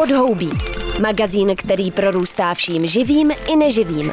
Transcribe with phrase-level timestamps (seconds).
[0.00, 0.50] Podhoubí.
[1.00, 4.12] Magazín, který prorůstá vším živým i neživým.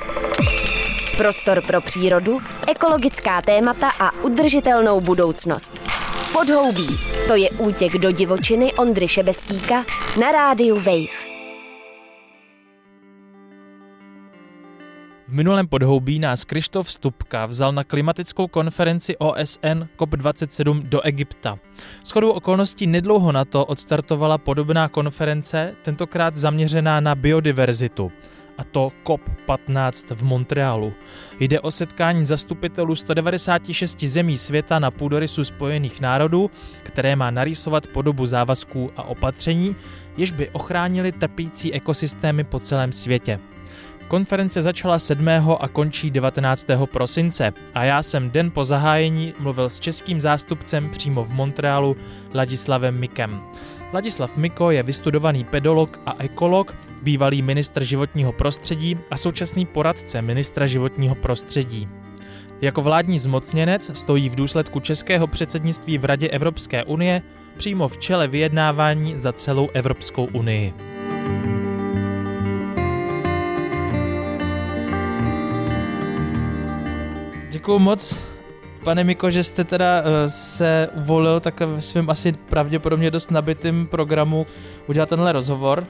[1.17, 5.81] Prostor pro přírodu, ekologická témata a udržitelnou budoucnost.
[6.33, 6.87] Podhoubí.
[7.27, 9.85] To je útěk do divočiny Ondry Šebestíka
[10.19, 11.36] na rádiu Wave.
[15.37, 21.59] Minulém podhoubí nás Krištof Stupka vzal na klimatickou konferenci OSN COP27 do Egypta.
[22.03, 28.11] S chodou okolností nedlouho na to odstartovala podobná konference, tentokrát zaměřená na biodiverzitu
[28.57, 30.93] a to COP15 v Montrealu.
[31.39, 36.51] Jde o setkání zastupitelů 196 zemí světa na půdorysu Spojených národů,
[36.83, 39.75] které má narýsovat podobu závazků a opatření,
[40.17, 43.39] jež by ochránili trpící ekosystémy po celém světě.
[44.07, 45.27] Konference začala 7.
[45.59, 46.67] a končí 19.
[46.85, 51.97] prosince a já jsem den po zahájení mluvil s českým zástupcem přímo v Montrealu
[52.33, 53.41] Ladislavem Mikem.
[53.93, 60.65] Ladislav Miko je vystudovaný pedolog a ekolog, bývalý ministr životního prostředí a současný poradce ministra
[60.65, 61.89] životního prostředí.
[62.61, 67.21] Jako vládní zmocněnec stojí v důsledku českého předsednictví v Radě Evropské unie
[67.57, 70.73] přímo v čele vyjednávání za celou Evropskou unii.
[77.49, 78.19] Děkuji moc,
[78.83, 83.87] pane Miko, že jste teda eh, se uvolil takhle ve svém asi pravděpodobně dost nabitým
[83.87, 84.45] programu
[84.87, 85.83] udělat tenhle rozhovor.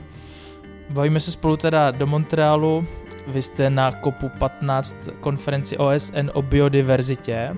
[0.90, 2.88] Bavíme se spolu teda do Montrealu,
[3.28, 7.56] vy jste na COPu 15 konferenci OSN o biodiverzitě.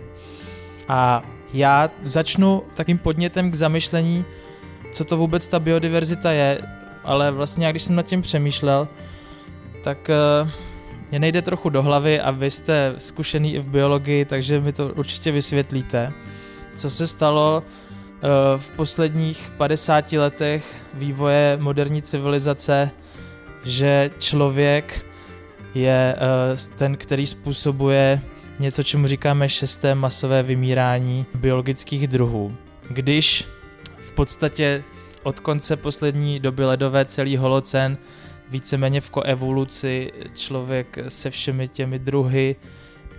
[0.88, 4.25] A já začnu takým podnětem k zamyšlení,
[4.92, 6.61] co to vůbec ta biodiverzita je,
[7.03, 8.88] ale vlastně když jsem nad tím přemýšlel,
[9.83, 10.09] tak
[10.44, 10.50] uh,
[11.10, 14.88] mě nejde trochu do hlavy a vy jste zkušený i v biologii, takže mi to
[14.88, 16.14] určitě vysvětlíte.
[16.76, 22.92] Co se stalo eh, v posledních 50 letech vývoje moderní civilizace,
[23.64, 25.06] že člověk
[25.76, 28.22] je eh, ten, který způsobuje
[28.60, 32.56] něco, čemu říkáme šesté masové vymírání biologických druhů.
[32.89, 33.48] Když
[33.98, 34.83] v podstatě
[35.23, 37.98] od konce poslední doby ledové celý holocen
[38.49, 42.55] víceméně v koevoluci člověk se všemi těmi druhy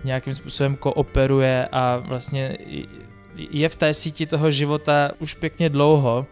[0.04, 2.58] nějakým způsobem kooperuje a vlastně
[3.36, 6.26] je v té síti toho života už pěkně dlouho.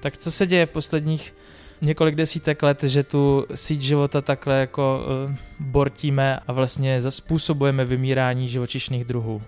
[0.00, 1.34] Tak co se děje v posledních
[1.80, 8.48] několik desítek let, že tu síť života takhle jako uh, bortíme a vlastně zaspůsobujeme vymírání
[8.48, 9.42] živočišných druhů?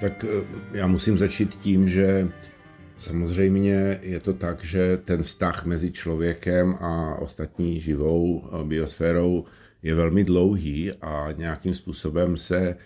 [0.00, 2.28] Tak eh, já musím začít tím, že
[2.98, 9.44] Samozřejmě je to tak, že ten vztah mezi člověkem a ostatní živou eh, biosférou
[9.82, 12.76] je velmi dlouhý a nějakým způsobem se eh,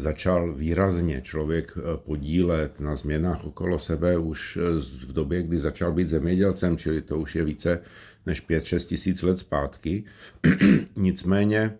[0.00, 4.58] začal výrazně člověk eh, podílet na změnách okolo sebe už
[5.06, 7.80] v době, kdy začal být zemědělcem, čili to už je více
[8.26, 10.04] než 5-6 tisíc let zpátky.
[10.96, 11.74] Nicméně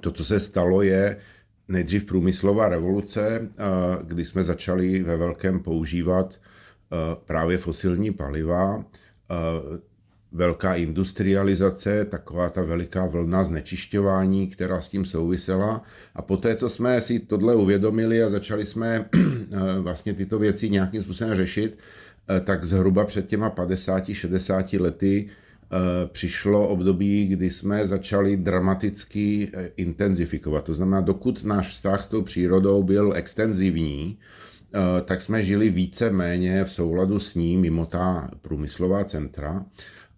[0.00, 1.16] to, co se stalo, je,
[1.70, 3.48] nejdřív průmyslová revoluce,
[4.04, 6.40] kdy jsme začali ve velkém používat
[7.24, 8.84] právě fosilní paliva,
[10.32, 15.82] velká industrializace, taková ta veliká vlna znečišťování, která s tím souvisela.
[16.14, 19.08] A poté, co jsme si tohle uvědomili a začali jsme
[19.80, 21.78] vlastně tyto věci nějakým způsobem řešit,
[22.44, 25.28] tak zhruba před těma 50-60 lety
[26.12, 30.64] přišlo období, kdy jsme začali dramaticky eh, intenzifikovat.
[30.64, 34.18] To znamená, dokud náš vztah s tou přírodou byl extenzivní,
[34.74, 39.64] eh, tak jsme žili více méně v souladu s ní mimo ta průmyslová centra.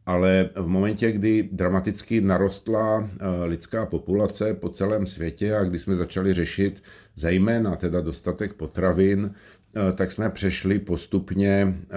[0.07, 3.11] Ale v momentě, kdy dramaticky narostla
[3.45, 6.83] lidská populace po celém světě a kdy jsme začali řešit
[7.15, 9.52] zejména teda dostatek potravin, Eh,
[9.95, 11.97] tak jsme přešli postupně eh,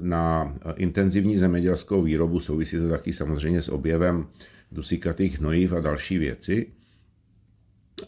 [0.00, 2.40] na intenzivní zemědělskou výrobu.
[2.40, 4.26] Souvisí to taky samozřejmě s objevem
[4.72, 6.66] dusíkatých hnojiv a další věci.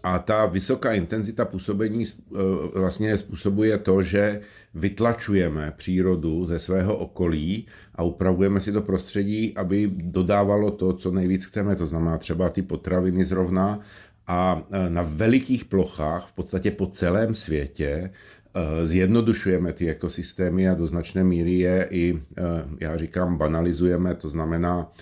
[0.03, 2.39] A ta vysoká intenzita působení eh,
[2.79, 4.41] vlastně způsobuje to, že
[4.75, 11.45] vytlačujeme přírodu ze svého okolí a upravujeme si to prostředí, aby dodávalo to, co nejvíc
[11.45, 11.77] chceme.
[11.77, 13.81] To znamená třeba ty potraviny zrovna
[14.27, 18.11] a na velikých plochách, v podstatě po celém světě,
[18.42, 18.42] Eh,
[18.85, 22.43] zjednodušujeme ty ekosystémy a do značné míry je i, eh,
[22.81, 24.93] já říkám, banalizujeme, to znamená,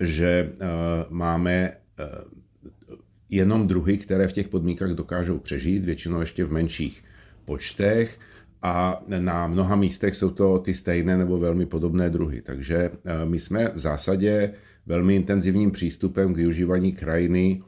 [0.00, 0.66] že eh,
[1.08, 1.72] máme
[3.30, 7.04] jenom druhy, které v těch podmínkách dokážou přežít, většinou ještě v menších
[7.44, 8.18] počtech
[8.62, 12.42] a na mnoha místech jsou to ty stejné nebo velmi podobné druhy.
[12.42, 12.90] Takže
[13.24, 14.52] my jsme v zásadě
[14.86, 17.62] velmi intenzivním přístupem k využívání krajiny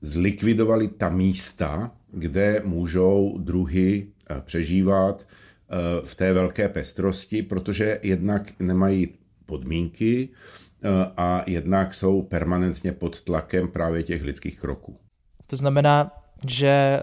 [0.00, 4.06] zlikvidovali ta místa, kde můžou druhy
[4.40, 5.26] přežívat
[6.04, 9.08] v té velké pestrosti, protože jednak nemají
[9.46, 10.28] podmínky
[11.16, 14.96] a jednak jsou permanentně pod tlakem právě těch lidských kroků.
[15.46, 16.12] To znamená,
[16.46, 17.00] že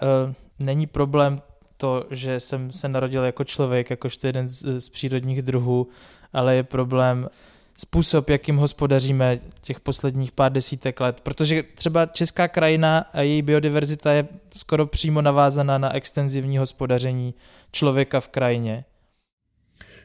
[0.58, 1.42] není problém
[1.76, 5.88] to, že jsem se narodil jako člověk, jakožto jeden z, z přírodních druhů,
[6.32, 7.28] ale je problém
[7.78, 11.20] způsob, jakým hospodaříme těch posledních pár desítek let.
[11.20, 17.34] Protože třeba česká krajina a její biodiverzita je skoro přímo navázaná na extenzivní hospodaření
[17.72, 18.84] člověka v krajině.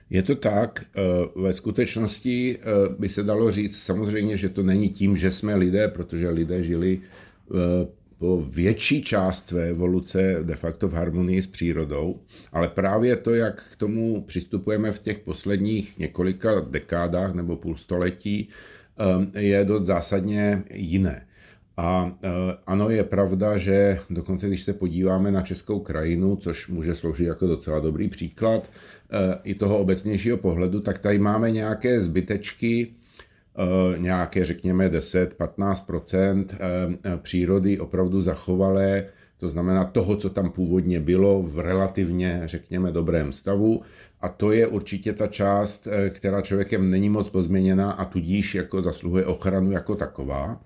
[0.10, 0.86] Je to tak.
[0.96, 1.02] Eh,
[1.36, 2.64] ve skutečnosti eh,
[3.00, 7.02] by se dalo říct samozřejmě, že to není tím, že jsme lidé, protože lidé žili
[7.02, 7.88] eh,
[8.24, 12.20] po větší část své evoluce de facto v harmonii s přírodou,
[12.52, 18.50] ale právě to, jak k tomu přistupujeme v těch posledních několika dekádách nebo půlstoletí,
[19.36, 21.26] eh, je dost zásadně jiné.
[21.78, 22.30] A eh,
[22.68, 27.48] ano, je pravda, že dokonce když se podíváme na českou krajinu, což může sloužit jako
[27.48, 32.94] docela dobrý příklad eh, i toho obecnějšího pohledu, tak tady máme nějaké zbytečky,
[33.98, 36.58] nějaké, řekněme, 10-15 eh,
[37.06, 39.06] eh, přírody opravdu zachovalé,
[39.38, 43.82] to znamená toho, co tam původně bylo v relativně, řekněme, dobrém stavu.
[44.22, 49.26] A to je určitě ta část, která člověkem není moc pozměněná a tudíž jako zasluhuje
[49.26, 50.62] ochranu jako taková.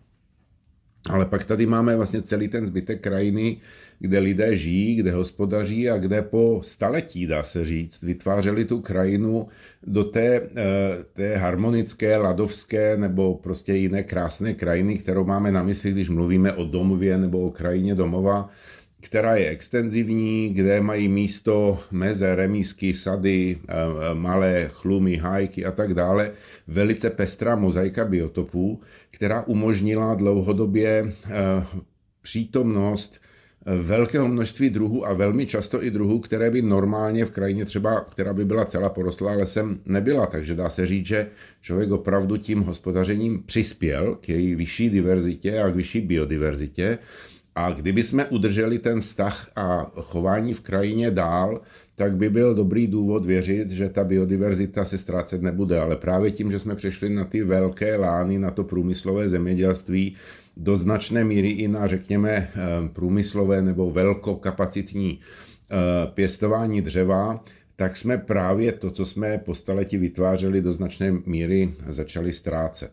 [1.10, 3.58] Ale pak tady máme vlastně celý ten zbytek krajiny,
[4.00, 9.48] kde lidé žijí, kde hospodaří a kde po staletí, dá se říct, vytvářeli tu krajinu
[9.88, 10.52] do té, eh,
[11.14, 16.66] té harmonické, ladovské nebo prostě jiné krásné krajiny, kterou máme na mysli, když mluvíme o
[16.66, 18.50] domově nebo o krajině domova,
[19.02, 23.74] která je extenzivní, kde mají místo meze, remísky, sady, eh,
[24.14, 26.32] malé chlumy, hajky a tak dále.
[26.68, 31.32] Velice pestrá mozaika biotopů, která umožnila dlouhodobě eh,
[32.22, 33.20] přítomnost
[33.68, 38.34] velkého množství druhů a velmi často i druhů, které by normálně v krajině třeba, která
[38.34, 40.26] by byla celá porostlá lesem, nebyla.
[40.26, 41.28] Takže dá se říct, že
[41.62, 46.98] člověk opravdu tím hospodařením přispěl k její vyšší diverzitě a k vyšší biodiverzitě.
[47.58, 51.62] A kdyby jsme udrželi ten vztah a chování v krajině dál,
[51.96, 55.80] tak by byl dobrý důvod věřit, že ta biodiverzita se ztrácet nebude.
[55.80, 60.16] Ale právě tím, že jsme přešli na ty velké lány, na to průmyslové zemědělství,
[60.58, 62.50] do značné míry i na, řekněme, eh,
[62.94, 65.76] průmyslové nebo velkokapacitní eh,
[66.14, 67.44] pěstování dřeva,
[67.76, 72.92] tak jsme právě to, co jsme po staletí vytvářeli, do značné míry začali ztrácet.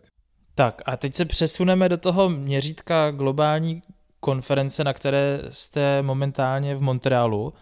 [0.55, 3.83] Tak a teď se přesuneme do toho měřítka globální
[4.25, 7.53] konference, na které jste momentálně v Montrealu.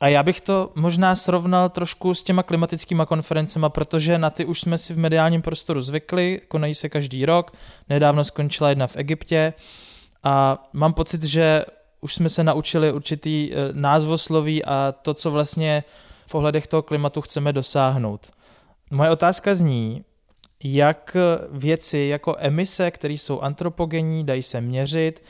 [0.00, 4.60] A já bych to možná srovnal trošku s těma klimatickými konferencemi, protože na ty už
[4.60, 7.52] jsme si v mediálním prostoru zvykli, konají se každý rok,
[7.88, 9.52] nedávno skončila jedna v Egyptě
[10.22, 11.64] a mám pocit, že
[12.00, 15.84] už jsme se naučili určitý eh, názvosloví a to, co vlastně
[16.26, 18.30] v ohledech toho klimatu chceme dosáhnout.
[18.90, 20.04] Moje otázka zní,
[20.64, 21.16] jak
[21.50, 25.22] věci jako emise, které jsou antropogenní, dají se měřit,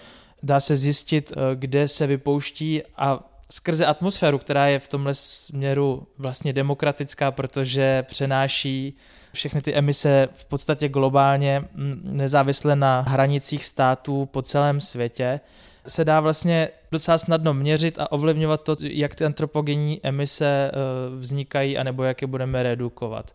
[0.42, 6.06] dá se zjistit, eh, kde se vypouští a skrze atmosféru, která je v tomhle směru
[6.18, 8.96] vlastně demokratická, protože přenáší
[9.32, 11.64] všechny ty emise v podstatě globálně,
[12.02, 15.40] nezávisle na hranicích států po celém světě,
[15.86, 20.70] se dá vlastně docela snadno měřit a ovlivňovat to, jak ty antropogenní emise e,
[21.18, 23.32] vznikají, anebo jak je budeme redukovat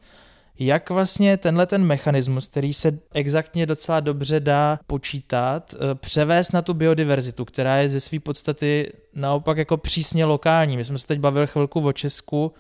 [0.66, 6.62] jak vlastně tenhle ten mechanismus, který se exaktně docela dobře dá počítat, eh, převést na
[6.62, 10.78] tu biodiverzitu, která je ze své podstaty naopak jako přísně lokální.
[10.78, 12.54] My jsme se teď bavili chvilku o Česku,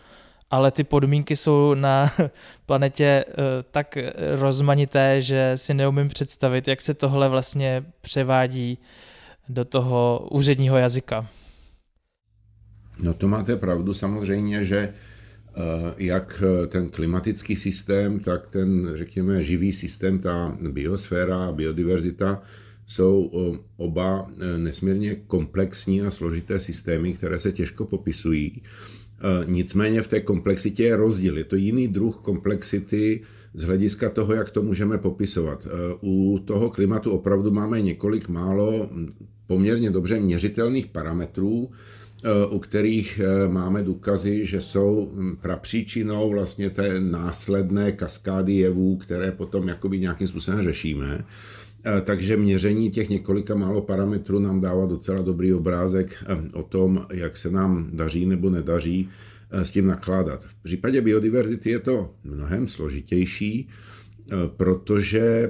[0.51, 2.12] ale ty podmínky jsou na
[2.65, 3.34] planetě eh,
[3.72, 3.98] tak
[4.36, 8.77] rozmanité, že si neumím představit, jak se tohle vlastně převádí
[9.50, 11.27] do toho úředního jazyka.
[13.00, 14.93] No to máte pravdu samozřejmě, že
[15.98, 22.41] jak eh, ten klimatický systém, tak ten, řekněme, živý systém, ta biosféra a biodiverzita
[22.86, 28.62] jsou eh, oba nesmírně komplexní a složité systémy, které se těžko popisují.
[29.46, 31.38] Nicméně v té komplexitě je rozdíl.
[31.38, 33.22] Je to jiný druh komplexity
[33.53, 35.67] z hlediska toho, jak to můžeme popisovat.
[36.01, 39.13] U toho klimatu opravdu máme několik málo hm,
[39.48, 41.70] poměrně dobře měřitelných parametrů,
[42.49, 49.31] u kterých eh, máme důkazy, že jsou hm, prapříčinou vlastně té následné kaskády jevů, které
[49.31, 51.25] potom jakoby nějakým způsobem řešíme.
[51.85, 57.05] Eh, takže měření těch několika málo parametrů nám dává docela dobrý obrázek eh, o tom,
[57.13, 59.09] jak se nám daří nebo nedaří
[59.51, 60.45] s tím nakládat.
[60.45, 63.69] V případě biodiverzity je to mnohem složitější,
[64.57, 65.49] protože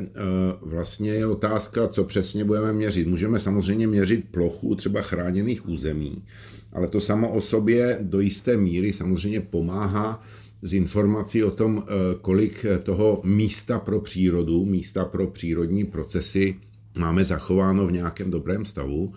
[0.62, 3.08] vlastně je otázka, co přesně budeme měřit.
[3.08, 6.24] Můžeme samozřejmě měřit plochu třeba chráněných území,
[6.74, 10.22] ale to samo o sobě do jisté míry samozřejmě pomáhá
[10.62, 11.84] z informací o tom,
[12.22, 16.56] kolik toho místa pro přírodu, místa pro přírodní procesy
[16.98, 19.14] máme zachováno v nějakém dobrém stavu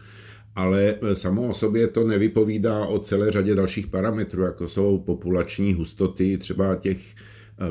[0.57, 5.75] ale e, samo o sobě to nevypovídá o celé řadě dalších parametrů, jako jsou populační
[5.75, 6.99] hustoty třeba těch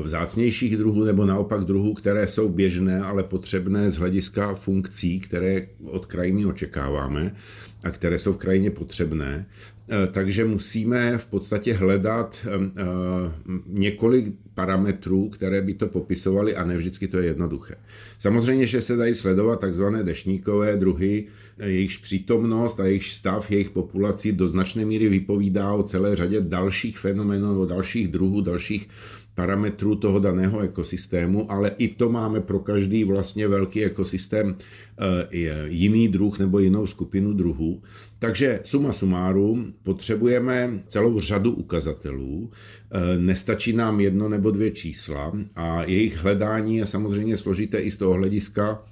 [0.02, 6.06] vzácnějších druhů nebo naopak druhů, které jsou běžné, ale potřebné z hlediska funkcí, které od
[6.06, 7.34] krajiny očekáváme
[7.84, 9.46] a které jsou v krajině potřebné.
[9.90, 12.46] E, takže musíme v podstatě hledat
[13.66, 17.74] několik parametrů, které by to popisovaly a ne vždycky to je jednoduché.
[18.18, 21.26] Samozřejmě, že se dají sledovat takzvané dešníkové druhy,
[21.58, 26.98] jejichž přítomnost a jejich stav, jejich populací do značné míry vypovídá o celé řadě dalších
[26.98, 28.88] fenomenů, o dalších druhů, dalších
[29.34, 34.56] parametrů toho daného ekosystému, ale i to máme pro každý vlastně velký ekosystém
[34.98, 37.82] eh, jiný druh nebo jinou skupinu druhů.
[38.18, 45.84] Takže suma sumárum, potřebujeme celou řadu ukazatelů, eh, nestačí nám jedno nebo dvě čísla a
[45.84, 48.82] jejich hledání je samozřejmě složité i z toho hlediska,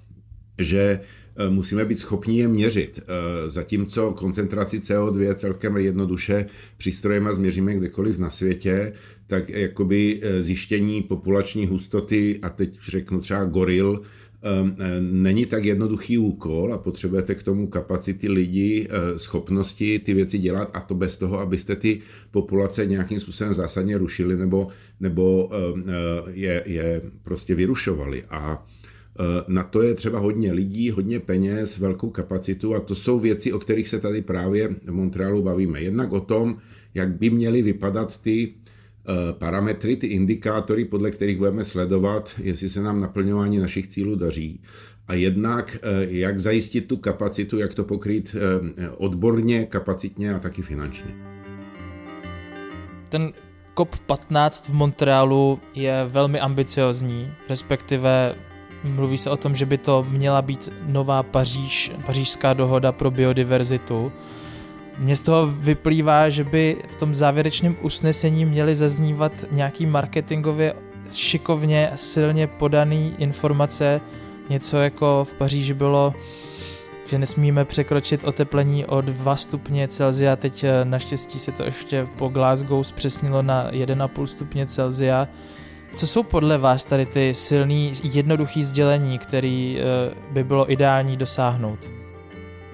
[0.59, 1.01] že
[1.37, 3.01] Eh, musíme být schopni je měřit.
[3.03, 8.93] Eh, zatímco koncentraci CO2 celkem jednoduše přístrojema změříme kdekoliv na světě,
[9.27, 14.03] tak jakoby eh, zjištění populační hustoty, a teď řeknu třeba goril,
[15.01, 20.81] není tak jednoduchý úkol a potřebujete k tomu kapacity lidí, schopnosti ty věci dělat a
[20.81, 24.69] to bez toho, abyste ty populace nějakým způsobem zásadně rušili nebo,
[25.01, 25.51] nebo
[26.31, 28.25] je, je prostě vyrušovali.
[28.31, 28.67] A
[29.49, 33.59] na to je třeba hodně lidí, hodně peněz, velkou kapacitu a to jsou věci, o
[33.59, 35.81] kterých se tady právě v Montrealu bavíme.
[35.81, 36.57] Jednak o tom,
[36.95, 38.55] jak by měly vypadat ty
[39.39, 44.63] parametry, ty indikátory, podle kterých budeme sledovat, jestli se nám naplňování našich cílů daří.
[45.09, 48.37] A jednak, eh, jak zajistit tu kapacitu, jak to pokrýt
[48.97, 51.15] odborně, kapacitně a taky finančně.
[53.09, 53.33] Ten
[53.75, 58.35] COP15 v Montrealu je velmi ambiciozní, respektive
[58.85, 64.13] Mluví se o tom, že by to měla být nová Paříž, pařížská dohoda pro biodiverzitu.
[64.99, 70.75] Mně z toho vyplývá, že by v tom závěrečném usnesení měly zaznívat nějaký marketingově
[71.13, 74.01] šikovně, silně podaný informace,
[74.49, 76.15] něco jako v Paříži bylo,
[77.07, 82.29] že nesmíme překročit oteplení o 2 stupně Celsia, teď eh, naštěstí se to ještě po
[82.29, 85.29] Glasgow zpřesnilo na 1,5 stupně Celsia,
[85.93, 91.91] co jsou podle vás tady ty silný, jednoduchý sdělení, který eh, by bylo ideální dosáhnout?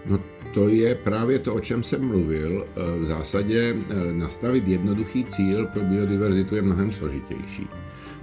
[0.06, 0.18] No
[0.54, 2.66] to je právě to, o čem jsem mluvil.
[2.66, 7.66] Eh, v zásadě eh, nastavit jednoduchý cíl pro biodiverzitu je mnohem složitější.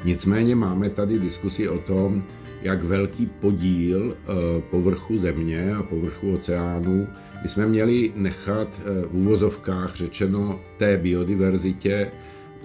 [0.04, 2.24] Nicméně máme tady diskusi o tom,
[2.62, 4.18] jak velký podíl
[4.70, 7.08] povrchu země a povrchu oceánu
[7.42, 12.12] bychom měli nechat v úvozovkách řečeno té biodiverzitě,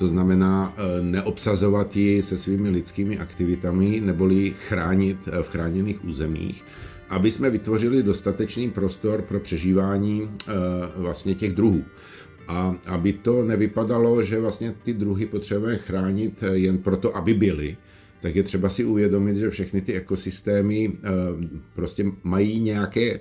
[0.00, 6.64] to znamená eh, neobsazovat ji se svými lidskými aktivitami neboli chránit eh, v chráněných územích,
[7.11, 10.52] aby jsme vytvořili dostatečný prostor pro přežívání eh,
[10.97, 11.85] vlastně těch druhů.
[12.49, 17.76] A aby to nevypadalo, že vlastně ty druhy potřebujeme chránit jen proto, aby byly,
[18.21, 20.93] tak je třeba si uvědomit, že všechny ty ekosystémy
[21.75, 23.21] prostě mají nějaké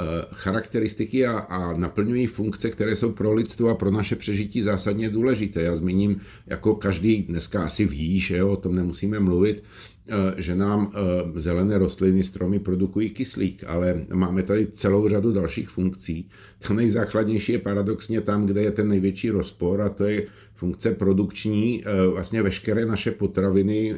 [0.00, 5.10] Eh, charakteristiky a, a naplňují funkce, které jsou pro lidstvo a pro naše přežití zásadně
[5.10, 5.62] důležité.
[5.62, 9.99] Já zmíním, jako každý dneska asi ví, že jo, o tom nemusíme mluvit, eh,
[10.36, 16.28] že nám eh, zelené rostliny, stromy produkují kyslík, ale máme tady celou řadu dalších funkcí.
[16.58, 21.84] Ta nejzákladnější je paradoxně tam, kde je ten největší rozpor a to je funkce produkční.
[22.12, 23.94] Vlastně veškeré naše potraviny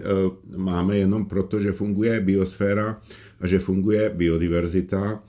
[0.57, 3.00] máme jenom proto, že funguje biosféra
[3.40, 5.23] a že funguje biodiverzita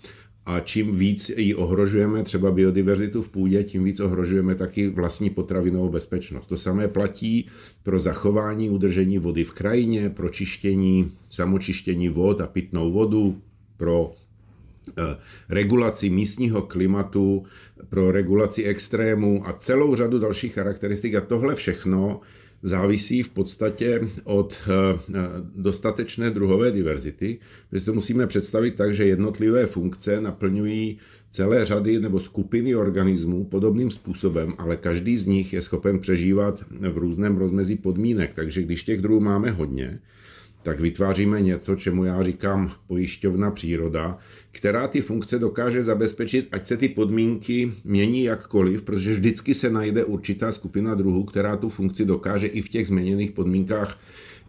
[0.46, 5.90] a čím víc ji ohrožujeme, třeba biodiverzitu v půdě, tím víc ohrožujeme taky vlastní potravinovou
[5.90, 6.48] bezpečnost.
[6.48, 7.48] To samé platí
[7.84, 13.42] pro zachování udržení vody v krajině, pro čištění, samočištění vod a pitnou vodu,
[13.78, 14.12] pro
[15.00, 15.18] eh,
[15.50, 17.44] regulaci místního klimatu,
[17.90, 21.16] pro regulaci extrému a celou řadu dalších charakteristik.
[21.16, 22.22] A tohle všechno
[22.64, 25.00] závisí v podstatě od eh,
[25.56, 27.40] dostatečné druhové diverzity.
[27.72, 30.98] My si to musíme představit tak, že jednotlivé funkce naplňují
[31.32, 36.98] celé řady nebo skupiny organismů podobným způsobem, ale každý z nich je schopen přežívat v
[36.98, 38.34] různém rozmezí podmínek.
[38.34, 40.00] Takže když těch druhů máme hodně,
[40.64, 44.18] tak vytváříme něco, čemu já říkám pojišťovna příroda,
[44.52, 50.06] která ty funkce dokáže zabezpečit, ať se ty podmínky mění jakkoliv, protože vždycky se najde
[50.06, 54.00] určitá skupina druhů, která tu funkci dokáže i v těch změněných podmínkách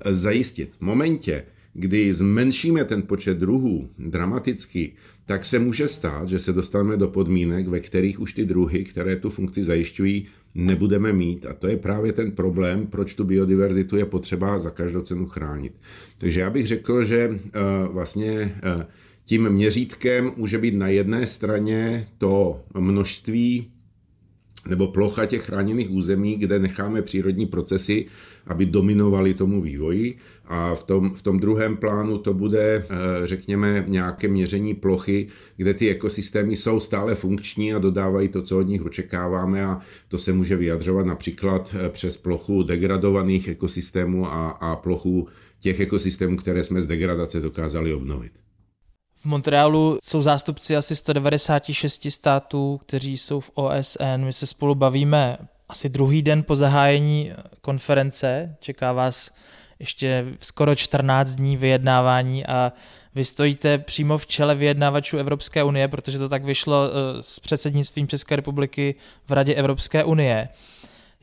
[0.00, 0.72] eh, zajistit.
[0.78, 4.92] V momentě, kdy zmenšíme ten počet druhů dramaticky,
[5.26, 9.16] tak se může stát, že se dostaneme do podmínek, ve kterých už ty druhy, které
[9.16, 11.46] tu funkci zajišťují, nebudeme mít.
[11.46, 15.72] A to je právě ten problém, proč tu biodiverzitu je potřeba za každou cenu chránit.
[16.18, 17.38] Takže já bych řekl, že uh,
[17.92, 18.82] vlastně uh,
[19.24, 23.73] tím měřítkem může být na jedné straně to množství
[24.68, 28.06] nebo plocha těch chráněných území, kde necháme přírodní procesy,
[28.46, 30.16] aby dominovaly tomu vývoji.
[30.46, 35.74] A v tom, v tom druhém plánu to bude, eh, řekněme, nějaké měření plochy, kde
[35.74, 40.32] ty ekosystémy jsou stále funkční a dodávají to, co od nich očekáváme a to se
[40.32, 45.28] může vyjadřovat například eh, přes plochu degradovaných ekosystémů a, a plochu
[45.60, 48.43] těch ekosystémů, které jsme z degradace dokázali obnovit.
[49.24, 54.24] V Montrealu jsou zástupci asi 196 států, kteří jsou v OSN.
[54.24, 55.38] My se spolu bavíme
[55.68, 58.56] asi druhý den po zahájení konference.
[58.60, 59.30] Čeká vás
[59.78, 62.72] ještě skoro 14 dní vyjednávání a
[63.14, 68.08] vy stojíte přímo v čele vyjednávačů Evropské unie, protože to tak vyšlo eh, s předsednictvím
[68.08, 68.94] České republiky
[69.28, 70.48] v Radě Evropské unie.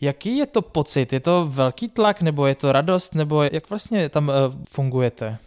[0.01, 1.13] Jaký je to pocit?
[1.13, 4.33] Je to velký tlak, nebo je to radost, nebo jak vlastně tam eh,
[4.69, 5.37] fungujete?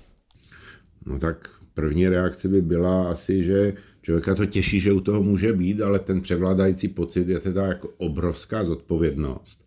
[1.07, 5.52] No tak První reakce by byla asi, že člověka to těší, že u toho může
[5.52, 9.64] být, ale ten převládající pocit je teda jako obrovská zodpovědnost.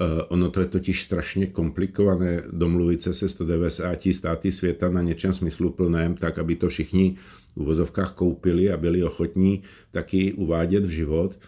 [0.00, 5.32] Uh, ono to je totiž strašně komplikované domluvit se se 190 státy světa na něčem
[5.32, 7.16] smysluplném, tak aby to všichni
[7.56, 11.38] v uvozovkách koupili a byli ochotní taky uvádět v život.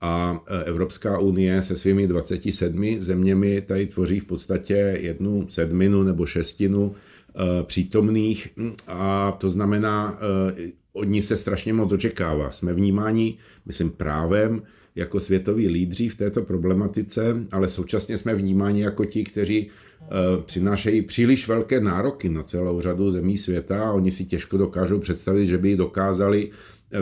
[0.00, 6.26] A eh, Evropská unie se svými 27 zeměmi tady tvoří v podstatě jednu sedminu nebo
[6.26, 7.17] šestinu Eh,
[7.62, 8.48] přítomných
[8.86, 10.18] a to znamená,
[10.48, 12.50] eh, od ní se strašně moc očekává.
[12.50, 14.62] Jsme vnímáni, myslím, právem
[14.94, 19.68] jako světoví lídři v této problematice, ale současně jsme vnímáni jako ti, kteří
[20.00, 20.06] eh,
[20.44, 25.46] přinášejí příliš velké nároky na celou řadu zemí světa a oni si těžko dokážou představit,
[25.46, 26.50] že by dokázali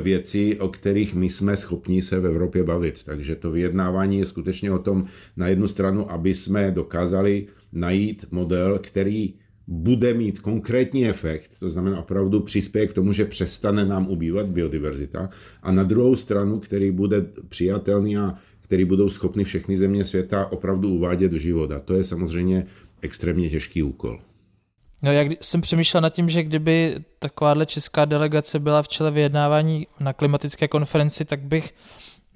[0.01, 3.05] věci, o kterých my jsme schopni se v Evropě bavit.
[3.05, 5.05] Takže to vyjednávání je skutečně o tom
[5.37, 9.35] na jednu stranu, aby jsme dokázali najít model, který
[9.67, 15.29] bude mít konkrétní efekt, to znamená opravdu přispěje k tomu, že přestane nám ubývat biodiverzita,
[15.63, 20.89] a na druhou stranu, který bude přijatelný a který budou schopny všechny země světa opravdu
[20.89, 21.81] uvádět do života.
[21.81, 22.67] To je samozřejmě
[23.03, 24.21] extrémně těžký úkol.
[25.03, 29.87] No, jak jsem přemýšlel nad tím, že kdyby takováhle česká delegace byla v čele vyjednávání
[30.01, 31.75] na klimatické konferenci, tak bych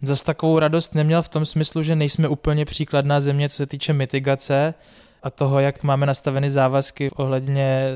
[0.02, 3.92] zase takovou radost neměl v tom smyslu, že nejsme úplně příkladná země, co se týče
[3.92, 4.74] mitigace,
[5.22, 7.94] a toho, jak máme nastaveny závazky ohledně e,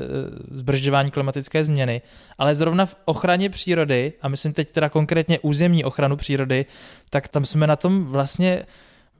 [0.51, 2.01] zbržďování klimatické změny.
[2.37, 6.65] Ale zrovna v ochraně přírody, a myslím teď teda konkrétně územní ochranu přírody,
[7.09, 8.65] tak tam jsme na tom vlastně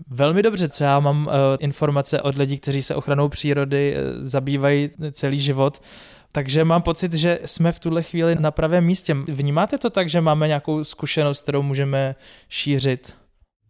[0.07, 4.89] velmi dobře, co já mám e, informace od lidí, kteří se ochranou přírody e, zabývají
[5.11, 5.81] celý život,
[6.31, 9.13] takže mám pocit, že jsme v tuhle chvíli na pravém místě.
[9.13, 12.15] Vnímáte to tak, že máme nějakou zkušenost, kterou můžeme
[12.49, 13.13] šířit?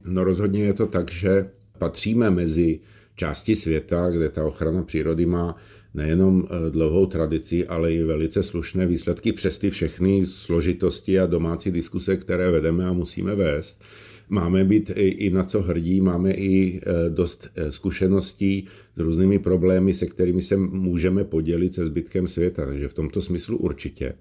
[0.05, 2.79] No rozhodně je to tak, že patříme mezi
[3.15, 5.55] části světa, kde ta ochrana přírody má
[5.93, 11.71] nejenom eh, dlouhou tradici, ale i velice slušné výsledky přes ty všechny složitosti a domácí
[11.71, 13.81] diskuse, které vedeme a musíme vést
[14.29, 19.93] máme být i na co hrdí, máme i e, dost e, zkušeností s různými problémy,
[19.93, 24.13] se kterými se můžeme podělit se zbytkem světa, takže v tomto smyslu určitě.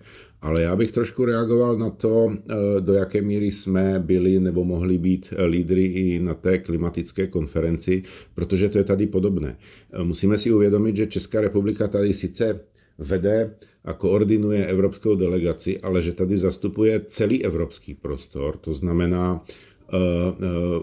[0.42, 4.98] Ale já bych trošku reagoval na to, e, do jaké míry jsme byli nebo mohli
[4.98, 8.02] být lídry i na té klimatické konferenci,
[8.34, 9.56] protože to je tady podobné.
[10.02, 12.60] Musíme si uvědomit, že Česká republika tady sice
[12.98, 19.44] vede a koordinuje evropskou delegaci, ale že tady zastupuje celý evropský prostor, to znamená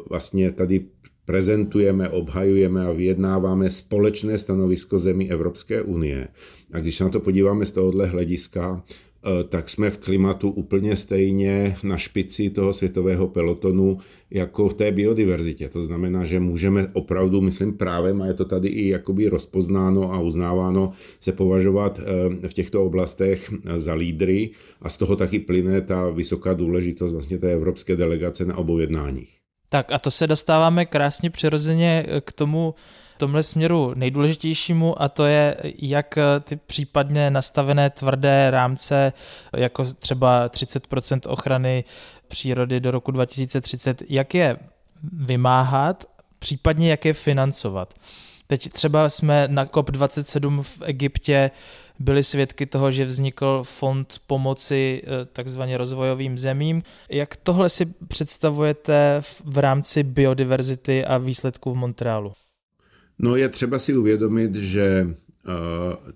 [0.10, 0.86] vlastně tady
[1.26, 6.28] prezentujeme, obhajujeme a vyjednáváme společné stanovisko zemí Evropské unie.
[6.74, 8.94] A když se na to podíváme z tohohle hlediska, eh,
[9.50, 13.98] tak jsme v klimatu úplně stejně na špici toho světového pelotonu
[14.32, 15.70] jako v té biodiverzitě.
[15.70, 20.20] To znamená, že můžeme opravdu, myslím právem, a je to tady i jakoby rozpoznáno a
[20.20, 22.00] uznáváno, se považovat
[22.48, 24.50] v těchto oblastech za lídry
[24.82, 29.38] a z toho taky plyne ta vysoká důležitost vlastně té evropské delegace na obou jednáních.
[29.70, 32.74] Tak a to se dostáváme krásně přirozeně k tomu
[33.22, 39.14] tomhle směru nejdůležitějšímu a to je, jak ty případně nastavené tvrdé rámce,
[39.58, 41.84] jako třeba 30% ochrany
[42.28, 44.58] přírody do roku 2030, jak je
[45.14, 46.06] vymáhat,
[46.40, 47.94] případně jak je financovat.
[48.48, 51.52] Teď třeba jsme na COP27 v Egyptě
[52.00, 56.84] byli svědky toho, že vznikl fond pomoci eh, takzvaně rozvojovým zemím.
[57.10, 62.34] Jak tohle si představujete v rámci biodiverzity a výsledků v Montrealu?
[63.24, 65.16] No je třeba si uvědomit, že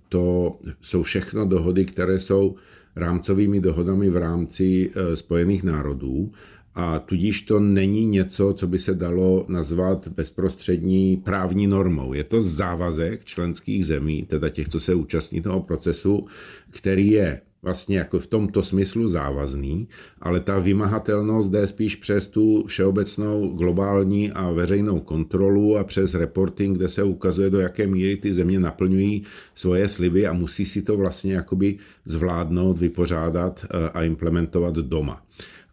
[0.10, 2.56] to jsou všechno dohody, které jsou
[2.96, 6.32] rámcovými dohodami v rámci Spojených národů
[6.76, 12.14] a tudíž to není něco, co by se dalo nazvat bezprostřední právní normou.
[12.14, 16.26] Je to závazek členských zemí, teda těch, co se účastní toho procesu,
[16.72, 19.88] který je vlastně jako v tomto smyslu závazný,
[20.22, 26.78] ale ta vymahatelnost jde spíš přes tu všeobecnou globální a veřejnou kontrolu a přes reporting,
[26.78, 29.24] kde se ukazuje, do jaké míry ty země naplňují
[29.56, 35.22] svoje sliby a musí si to vlastně jakoby zvládnout, vypořádat eh, a implementovat doma.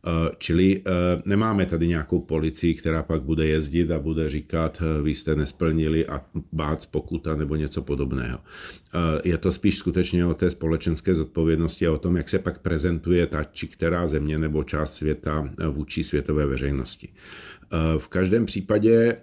[0.07, 5.03] Eh, čili eh, nemáme tady nějakou policii, která pak bude jezdit a bude říkat, eh,
[5.03, 8.39] vy jste nesplnili a bát pokuta nebo něco podobného.
[9.25, 13.27] Je to spíš skutečně o té společenské zodpovědnosti a o tom, jak se pak prezentuje
[13.27, 17.09] ta či která země nebo část světa vůči světové veřejnosti.
[17.99, 19.17] V každém případě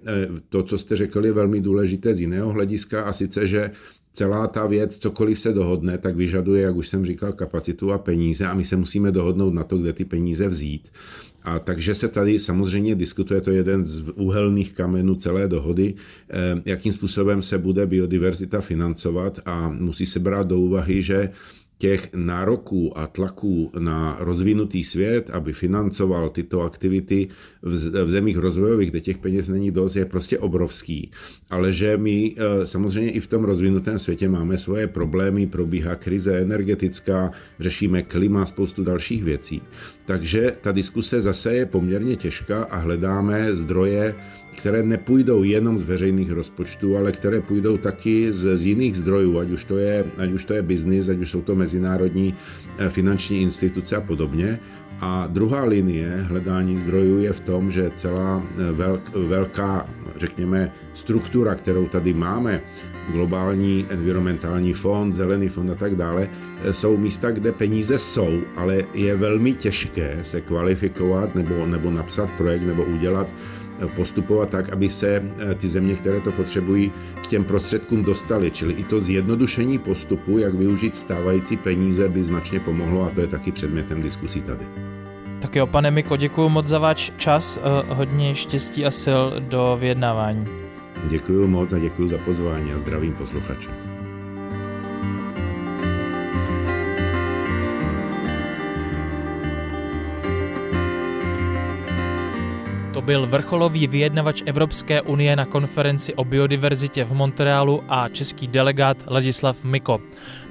[0.50, 3.72] to, co jste řekli, je velmi důležité z jiného hlediska a sice, že
[4.14, 8.46] celá ta věc, cokoliv se dohodne, tak vyžaduje, jak už jsem říkal, kapacitu a peníze
[8.46, 10.90] a my se musíme dohodnout na to, kde ty peníze vzít.
[11.44, 15.94] A takže se tady samozřejmě diskutuje, to jeden z úhelných kamenů celé dohody,
[16.30, 21.30] eh, jakým způsobem se bude biodiverzita financovat a musí se brát do úvahy, že
[21.80, 27.28] těch nároků a tlaků na rozvinutý svět, aby financoval tyto aktivity
[27.62, 31.12] v zemích rozvojových, kde těch peněz není dost, je prostě obrovský.
[31.50, 36.40] Ale že my eh, samozřejmě i v tom rozvinutém světě máme svoje problémy, probíhá krize
[36.40, 39.62] energetická, řešíme klima, spoustu dalších věcí.
[40.06, 44.16] Takže ta diskuse zase je poměrně těžká a hledáme zdroje
[44.60, 49.50] které nepůjdou jenom z veřejných rozpočtů, ale které půjdou taky z, z jiných zdrojů, ať
[49.50, 52.36] už to je, ať už to je biznis, ať už jsou to mezinárodní
[52.78, 54.60] eh, finanční instituce a podobně.
[55.00, 61.56] A druhá linie hledání zdrojů je v tom, že celá eh, velk, velká, řekněme, struktura,
[61.56, 62.62] kterou tady máme,
[63.12, 66.30] globální environmentální fond, zelený fond a tak dále,
[66.64, 72.30] eh, jsou místa, kde peníze jsou, ale je velmi těžké se kvalifikovat nebo, nebo napsat
[72.38, 73.34] projekt nebo udělat
[73.88, 76.92] postupovat tak, aby se eh, ty země, které to potřebují,
[77.24, 78.52] k těm prostředkům dostaly.
[78.52, 83.28] Čili i to zjednodušení postupu, jak využít stávající peníze, by značně pomohlo a to je
[83.28, 84.66] taky předmětem diskusí tady.
[85.42, 89.78] Tak jo, pane Miko, děkuji moc za váš čas, eh, hodně štěstí a sil do
[89.80, 90.46] vyjednávání.
[91.08, 93.89] Děkuji moc a děkuji za pozvání a zdravím posluchače.
[103.10, 109.64] Byl vrcholový vyjednavač Evropské unie na konferenci o biodiverzitě v Montrealu a český delegát Ladislav
[109.64, 110.00] Miko.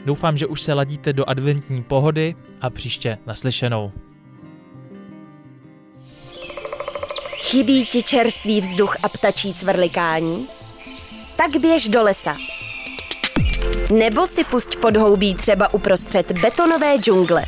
[0.04, 3.92] Doufám, že už se ladíte do adventní pohody a příště naslyšenou.
[7.40, 10.48] Chybí ti čerstvý vzduch a ptačí cvrlikání?
[11.36, 12.36] Tak běž do lesa.
[13.90, 17.44] Nebo si pusť podhoubí třeba uprostřed betonové džungle.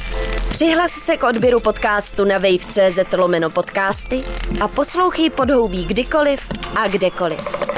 [0.51, 4.25] Přihlas se k odběru podcastu na wave.cz lomeno podcasty
[4.61, 7.70] a poslouchej podhoubí kdykoliv a kdekoliv.